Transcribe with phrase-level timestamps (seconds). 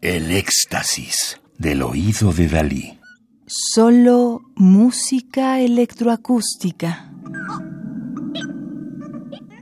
[0.00, 2.98] El éxtasis del oído de Dalí.
[3.46, 7.12] Solo música electroacústica.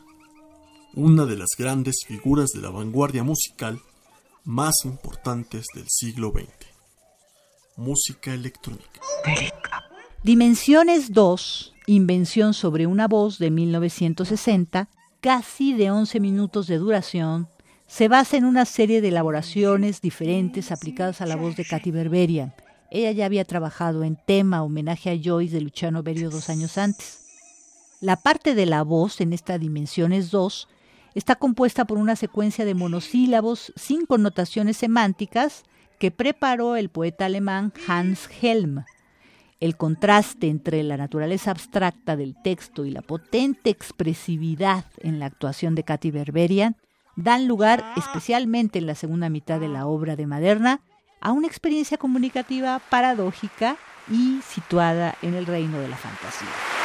[0.94, 3.80] Una de las grandes figuras de la vanguardia musical
[4.44, 6.75] más importantes del siglo XX.
[7.76, 9.00] Música electrónica.
[10.22, 14.88] Dimensiones 2, Invención sobre una voz de 1960,
[15.20, 17.48] casi de 11 minutos de duración,
[17.86, 22.54] se basa en una serie de elaboraciones diferentes aplicadas a la voz de Katy Berberian.
[22.90, 27.26] Ella ya había trabajado en tema homenaje a Joyce de Luciano Berio dos años antes.
[28.00, 30.66] La parte de la voz en esta Dimensiones 2
[31.14, 35.64] está compuesta por una secuencia de monosílabos sin connotaciones semánticas
[35.98, 38.84] que preparó el poeta alemán Hans Helm.
[39.58, 45.74] El contraste entre la naturaleza abstracta del texto y la potente expresividad en la actuación
[45.74, 46.76] de Katy Berberian
[47.16, 50.80] dan lugar, especialmente en la segunda mitad de la obra de Maderna,
[51.22, 53.76] a una experiencia comunicativa paradójica
[54.10, 56.75] y situada en el reino de la fantasía.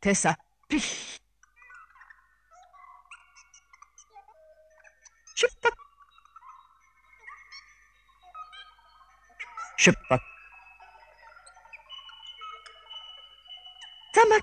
[0.00, 1.18] Tesadüf.
[5.34, 5.74] Şıppak.
[9.76, 10.20] Şıppak.
[14.14, 14.42] Tamak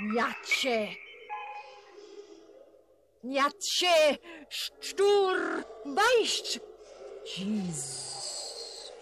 [0.00, 0.88] Jacie!
[3.24, 4.18] Jacie!
[4.48, 5.64] Sztur!
[5.84, 6.60] Bajść!
[7.38, 8.92] Jezus!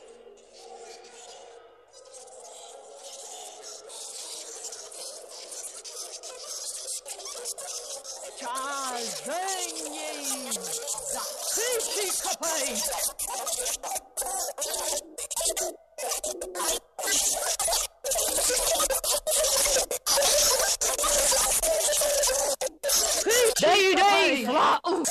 [8.40, 10.24] Czas, zęgniej!
[11.12, 12.74] Zachyci kopej!
[24.48, 24.80] voilà.
[24.84, 25.04] Oeh.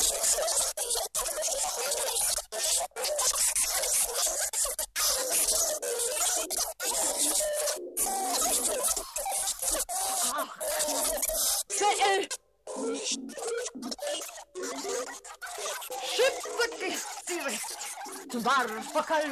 [18.31, 19.31] Twarfakal,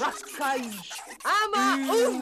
[0.00, 0.64] rakaj,
[1.24, 2.14] ama, ur.